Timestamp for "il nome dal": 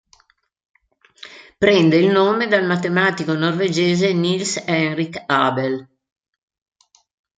1.95-2.65